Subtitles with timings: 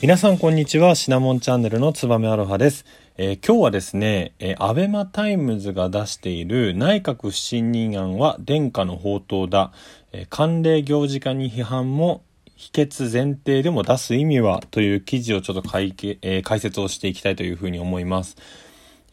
[0.00, 0.94] 皆さんこんにちは。
[0.94, 2.84] シナモンチャンネルのつばめアロハです、
[3.16, 9.72] えー、今日はですね、えー、アベマタイムズが出している内閣不信任案は伝家の宝刀だ、
[10.12, 12.22] えー、慣例行事化に批判も
[12.54, 18.36] 否決前提でも出す意味はという記事をちょっと解,、えー、解説をしていきたいというふうに思います。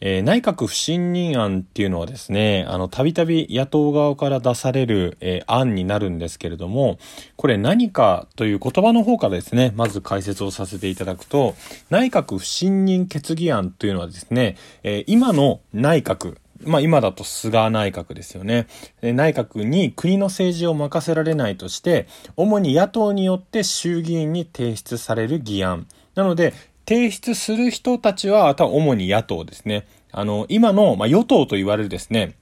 [0.00, 6.98] えー、内閣不信任案っていうのはですね、あの、たびたび野党側から出される、えー、案になるんですけれども、
[7.36, 11.54] これ何かという言葉の方からですね、まず解説をさせていただくと、
[11.90, 18.66] 内閣不信任決議案というのはですね、えー、今の内閣、まあ今だと菅内閣ですよね。
[19.02, 22.06] 内閣に国の政治を任せられないとして、
[22.36, 25.86] 主に野党によって衆議院に提出される議案。
[26.14, 26.54] なので、
[26.86, 29.86] 提出する人たちは、主に野党ですね。
[30.12, 32.36] あの、今の、まあ、与党と言われるですね、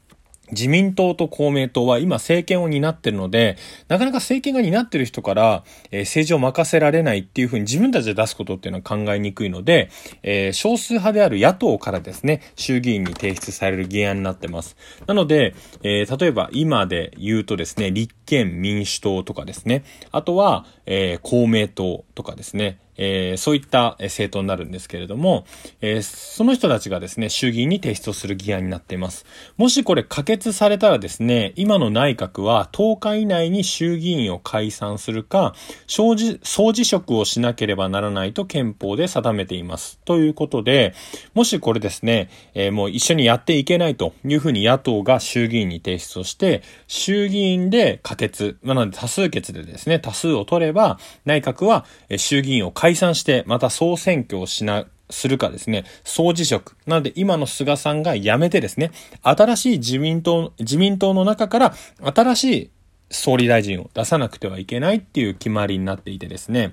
[0.50, 3.56] 自民党と公明党は今政権を担ってるので、
[3.88, 9.90] なかなか政権が担ってる人から、えー、政治を任せられないっていうふうに自分たちで出すことっていうのは考えにくいので、
[10.22, 14.76] えー、少数派である野党からですね、衆議院に提出される議案になってます。
[15.06, 25.44] なので、えー、例えば今で言うとですね、立憲民主党とかですね、あとは、え公明党とかですね、えー、そういった政党になるんですけれども、
[25.80, 29.24] えー、その人たちがですね、衆議院に提出をする議案になっています。
[29.56, 35.54] もしこれ可決されたらですね、今の内閣は10日以内に衆議院を解散するか、
[35.86, 39.98] 総辞職をしなければならないと憲法で定めています。
[40.04, 40.94] ということで、
[41.34, 51.84] もしこれですね、えー、もう一緒にやっていけないというふうに野党が衆議院に提出をして、衆議院で可決、まなので多数決でですね、多数を取れば、内閣は
[52.16, 56.76] 衆議院を解解散して、また総選挙をしな、するかですね、総辞職。
[56.84, 58.90] なので今の菅さんが辞めてですね、
[59.22, 61.74] 新しい自民党、自民党の中から
[62.14, 62.70] 新しい
[63.08, 66.72] 総理大臣を出さなくてはいけないっていう決まりになっていてですね、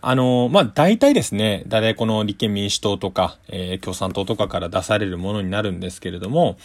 [0.00, 6.56] あのまあ、大体ですね、大体この立憲民主党とか、えー、共産党とかから出されるものになるんですけれども、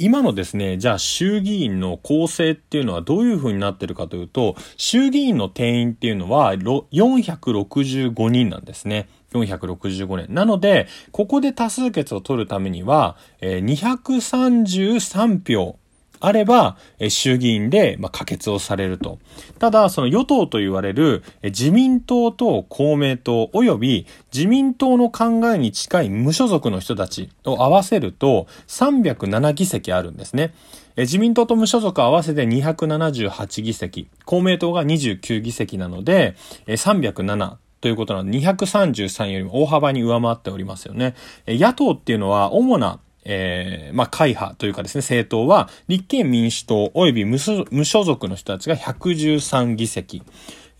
[0.00, 9.08] 今のですね、じゃあ衆議院の構成っていうのはどういう風になってるかというと、衆議院の定員っていうのは465人なんですね。
[9.32, 10.32] 465年。
[10.32, 15.80] なので、ここで多数決を取るためにはえ、233票
[16.20, 16.76] あれば、
[17.08, 19.18] 衆議院で、ま可決をされると。
[19.58, 30.54] ただ、その与党と言われる自民党と公明党及び自民党の考えに近い無所属の人たちを合わせると307議席あるんですね。
[30.96, 36.34] 自民党と無所属合わせて278議席、公明党が29議席なので、
[36.66, 41.14] 307ということなので233よりも大幅に上回っておりますよね。
[41.46, 50.22] 野党っていうのは主なえー、まあ、会派というかですね、政党は、立憲民主党及び無所属の人たちが113議席、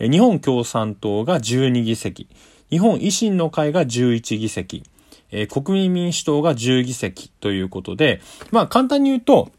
[0.01, 2.29] 日本共産党が12議席、
[2.71, 4.85] 日本維新の会が11議席、
[5.31, 9.51] えー、国民民主党が10議席ということで、まあ、簡単に言うと、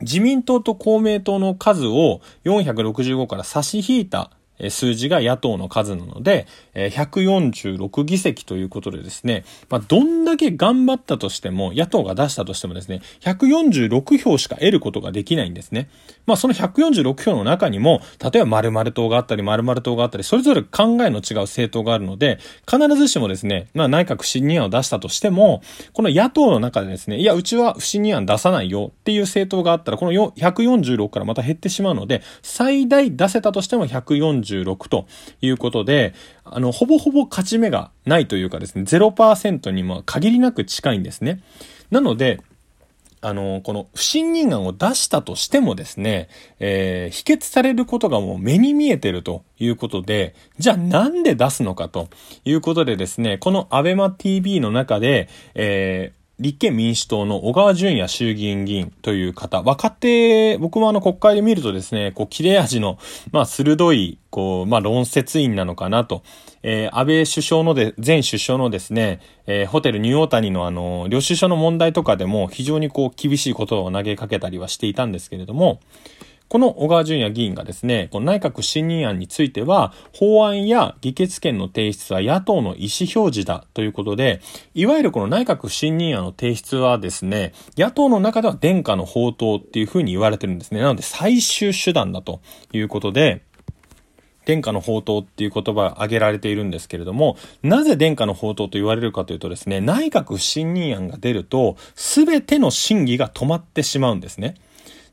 [0.00, 4.30] 自民党と公明党の数を465から差し引いた
[4.70, 15.88] 数字が野党の数なので、146議席ということでですね、まあ、どんだけ頑張ったとしても、野党が出したとしてもですね、146票しか得ることができないんですね。
[16.26, 22.38] まあ、その146票の中にも、例えば〇〇党があったり、〇〇党があったり、それぞれ考えの違う政党があるので、
[22.70, 25.62] 必ずしもですね、まあ、内閣不信任案を出したとしても、
[25.92, 35.06] この野党の中でですね、いや、うちは不信任案出さないよっていう政党があったら、この146からまた減ってしまうので、最大出せたとしても146 46と
[35.40, 36.14] いうことで、
[36.44, 41.42] あの、ほぼほぼ勝ち目がないというかですね、0%にも限りなく近いんですね。
[41.90, 42.40] なので、
[43.24, 52.08] あの、この不信任案を出したとしてもですね、えー、否決されることがもう目に見えてるということで、じゃあなんで出すのかと
[52.44, 62.98] いうことでですね、このアベマ TV の中で、えー、立憲民主党の小川淳也衆議院議員という方、若手、僕もあの国会で見るとですね、こう切れ味の、
[63.30, 66.22] まあ鋭い、こう、まあ論説員なのかなと。
[66.64, 75.78] えー、安倍首相ので、前首相のですね、えー、ホテルニューオータニのあの、領収書の問題とかでも非常にこう厳しいことを投げかけたりはしていたんですけれども、
[76.52, 84.42] この小川淳也議員がですね、この内閣不信任案については、法案や議決権の提出は野党の意思表示だということで、
[84.74, 90.82] いわゆるこの内閣不信任案の提出はですね、野党の中では殿下の宝刀っていうふうに言われてるんですね。
[90.82, 92.42] なので最終手段だと
[92.74, 93.40] いうことで、
[94.44, 104.56] 殿下の宝刀っていう言葉が挙げられているんですけれども、なぜ殿下の宝刀と言われるかというとですね、内閣不信任案が出ると、すべての審議が止まってしまうんですね。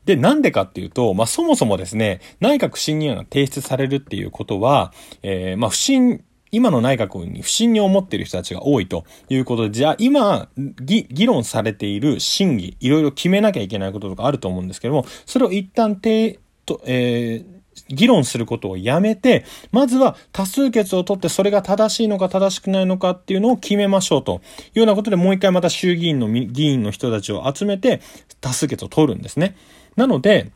[0.04, 4.92] で、なんでかっていうと、まあ、そもそもですね、内閣不信任案が提出されるっていうことは、
[5.22, 10.48] えー、まあ、不信、今の内閣に不信に思っている人たちが多いということで、じゃあ今、
[10.86, 24.40] 議論されている審議、いろいろ決めなきゃいけないこととかあると思うんですけども、それを一旦て、と、えー、議論することをやめて、まずは多数決を取ってそれが正しいのか正しくないのかっていうのを決めましょうと
[24.74, 28.00] いうようなことでもう一回また衆議院の議員の人たちを集めて
[28.40, 29.56] 多数決を取るんですね。
[30.00, 30.50] なので、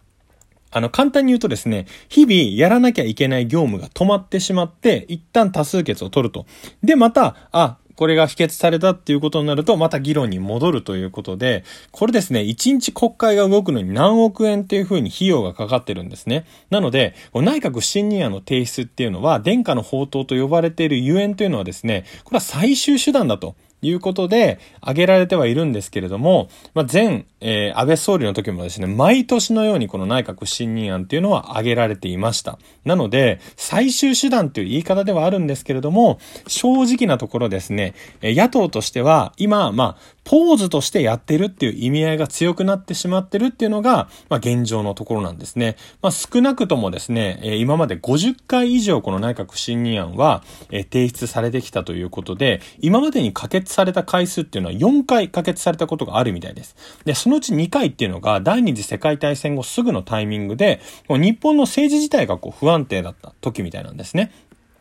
[0.70, 6.46] あの、簡単に言うとですね、日々やらなきゃいけない業務が止まってしまって、一旦多数決を取ると。
[6.82, 11.62] で、また、あ、これが否決されたっていうことになると、また議論に戻るということで、
[11.93, 16.46] これですね、1日国会が動くのに何億円っていう風に費用がかかってるんですね。
[16.70, 23.55] なので、内閣不信任案の提出っていうのは、殿下の宝刀と呼ばれているゆえんというのはですね、これは最終手段だと。
[23.86, 32.58] いうことで、挙げられてはいるんですけれども、まあ、前、えー、安倍総理の時もですね、毎年のようにこの内閣不信任案っていうのは挙げられていました。
[32.84, 45.76] なので、最終手段という言い方ではあるんですけれども、正直なところですね、野党としては、今、まあ、ポーズとしてやってるっていう意味合いが強くなってしまってるっていうのが、まあ、現状のところなんですね。
[46.00, 56.76] まあ、少なくともですね、今まで50回以上この内閣不信任案は、提出されてきたということで、今までに可決された回数っていうのは4回可決されたことがあるみたいです。
[57.04, 64.32] で、そのうち2回っていうのが第二次世界大戦後すぐのタイミングで、もう日本の政治自体がこう不安定だった時みたいなんですね。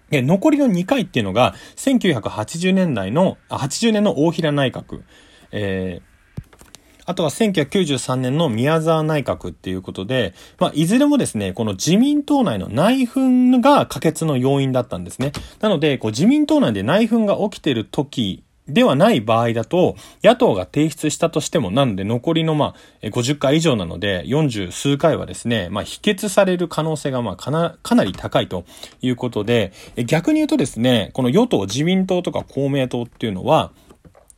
[0.10, 5.02] で、残りの2回っていうのが、1980年代の、80年の大平内閣、
[5.52, 6.14] えー
[7.06, 15.32] あとは1993年の宮沢内閣っていうことで、まあ、いずれもですね、この自民党内の内紛が可決の要因だったんですね。
[15.60, 28.64] なので、こう自民党内で内紛が起きてる時ではない場合だと、野党が提出したとしても、なんで残りのまあ、50回以上なので、40数回はですね、まあ、否決される可能性がまあ、かな、かなり高いと
[29.02, 29.74] いうことで、
[30.06, 33.72] 逆に言うとですね、この与党、自民党とか公明党っていうのは、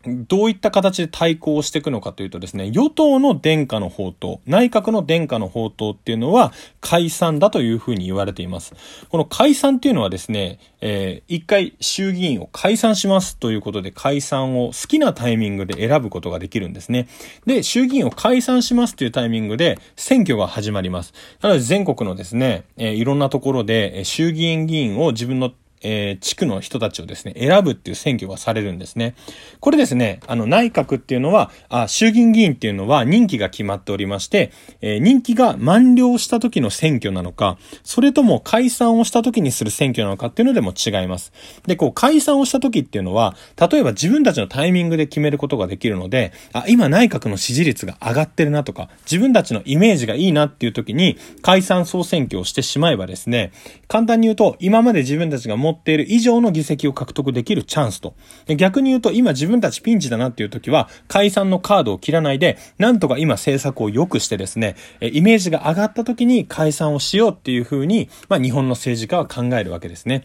[0.08, 8.74] どういった形で対抗していくのかというとですね、与党の殿下の宝刀、内閣の殿下の宝刀っていうのは解散だというふうに言われています。
[9.10, 17.08] この解散っていうのはですね、えー、一回衆議院を解散しますということで解散を好きなタイミングで選ぶことができるんですね。
[17.46, 21.14] で、衆議院を解散しますというタイミングで選挙が始まります。
[21.42, 25.52] なので全国のですね、えー、いろんなところで衆議院議員を自分の
[25.82, 29.16] えー、地区の人たちをですね、選ぶっていう選挙がされるんですね。
[29.60, 34.52] これですね、あの、内閣っていうのは、あ衆議院議員っていうのは任期が決まっておりまして、
[34.82, 41.32] えー、任期が満了した時の選挙なのか、それとも解散をした時にする選挙なのかっていうのでも違います。
[41.66, 53.52] で、こう、解散をした時っていうのは、例えば自分たちのタイミングで決めることができるので、あ、今内閣の支持率が上がってるなとか、自分たちのイメージがいいなっていう時に、解散総選挙をしてしまえばですね、
[53.88, 58.16] 簡単に言うと、今まで自分たちが持っている以上の議席を獲得できるチャンスと。
[58.58, 70.24] 逆に言うと、今自分たちピンチだなっていう時は、解散のカードを切らないで、なんとか今政策を良くしてですね、イメージが上がった時に解散をしようっていうふうに、まあ日本の政治家は考えるわけですね。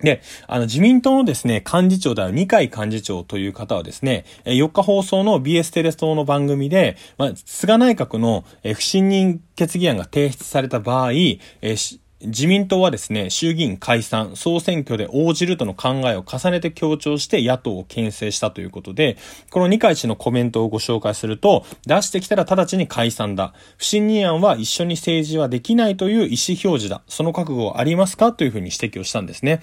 [0.00, 8.44] で、あの、自民党のですね、幹事長である二階幹事長という方はですね、4日放送の BS テレス党の番組で、まあ、菅内閣の
[8.74, 11.76] 不信任決議案が提出された場合、え
[12.20, 19.16] 自民党はですね、衆議院解散、総選挙で応じるとの考えを重ねて強調して野党を牽制したということで、
[19.50, 23.54] この二階氏のコメントをご紹介すると、出してきたら直ちに解散だ。
[23.76, 27.02] 不信任案は一緒に政治はできないという意思表示だ。
[27.06, 28.32] その覚悟はありますか？
[28.32, 29.60] というふうに指摘をしたんですね。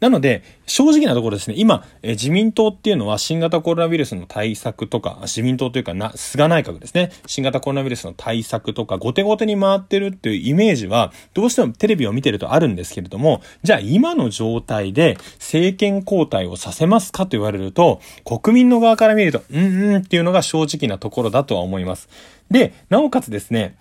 [0.00, 22.08] なので、正直なところですね、今、え自民党っていうのは新型コロナウイルスの対策とか、自民党というかな、菅内閣ですね、新型コロナウイルスの対策とか、後手後手に回ってるっていうイメージは、どうしてもテレビを見てるとあるんですけれども、じゃあ今の状態で政権交代をさせますかと言われると、国民の側から見ると、うんうんっていうのが正直なところだとは思います。
[22.50, 23.76] で、なおかつですね、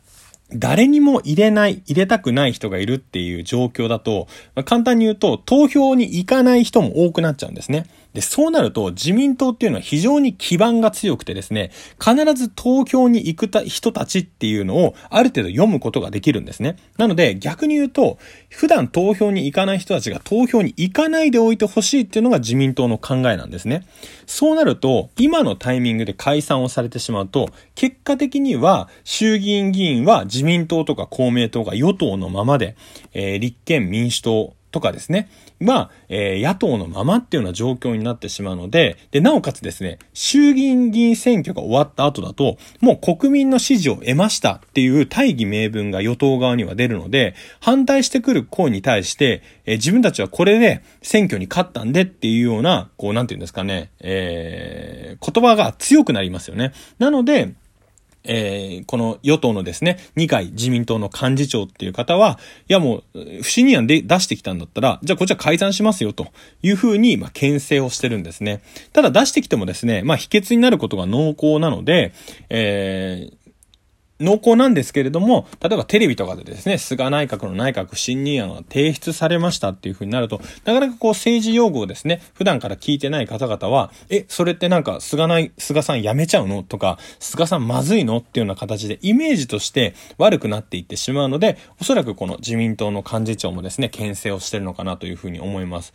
[0.56, 7.86] 誰にも入れない、入れたくない人がいるっていう状況だと、まあ、簡単に言うと、投票に行かない人も多くなっちゃうんですね。
[8.14, 16.78] で、そうなると自民党っていうのは非常に基盤が強くてですね、必ず投票に行くた人たちっていうのをある程度読むことができるんですね。
[16.98, 18.20] なので逆に言うと、
[18.50, 23.86] 普段投票に行かない人たちが投票に行かないでおいてほしいっていうのが自民党の考えなんですね。
[24.28, 32.76] そうなると、今のタイミングで解散をされてしまうと、結果的には衆議院議員は自自民党とか公明党が与党のままで、
[33.14, 35.30] えー、立憲民主党、とかですね、
[35.62, 56.74] は、えー、野党のままっていうような状況になってしまうので、で、なおかつですね、衆議院議員選挙が終わった後だと、もう国民の支持を得ましたっていう大義名分が与党側には出るので、反対してくる声に対して、えー、自分たちはこれで選挙に勝ったんでっていうような、こう、なんていうんですかね、えー、言葉が強くなりますよね。
[56.98, 57.54] なので、
[58.24, 62.40] えー、この与党のですね、二階自民党の幹事長っていう方は、
[62.70, 66.28] いやもう、不信任案で出してきたんだったら、じゃあこっちは解散しますよと
[66.62, 68.62] いうふうに、まあ、牽制をしてるんですね。
[68.94, 72.14] ただ出してきてもですね、まあ、秘訣になることが濃厚なので、
[72.50, 73.43] えー、
[74.24, 95.94] 濃厚なんですけれども、例えばテレビとかでですね、菅内閣の内閣不信任案が提出されましたっていう風になると、なかなかこう政治用語をですね、普段から聞いてない方々は、え、それってなんか菅内、菅さん辞めちゃうのとか、菅さんまずいのっていうような形でイメージとして悪くなっていってしまうので、おそらくこの自民党の幹事長もですね、牽制をしてるのかなという風に思います。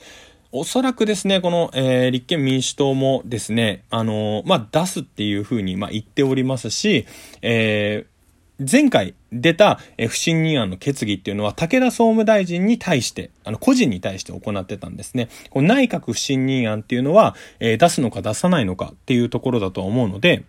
[0.51, 7.05] おそらくですね、この、えー、立憲民主党もですね、あのー、まあ、出すっていうふうに、まあ、言っておりますし、
[7.43, 8.18] えー、
[8.59, 15.29] 前回出た不信任案の決議っていうのは武田総務大臣に対して、あの個人に対して行ってたんですね。
[15.51, 20.45] この内閣不信任案っていうのは、え、出すのか出さないのかっていうところだと思うので、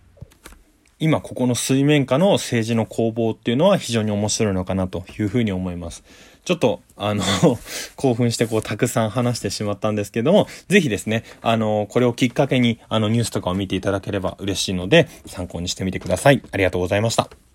[0.98, 6.04] 今ここの水面下の政治の攻防っていうのは非常に面白いのかなというふうに思います。
[6.44, 7.22] ちょっと、あの
[7.96, 16.42] 興奮してこう、たくさん話してしまったんですけども、ぜひですね、あの、これをきっかけに、あの、ニュースとかを見ていただければ嬉しいので、参考にしてみてください。
[16.50, 17.49] ありがとうございました。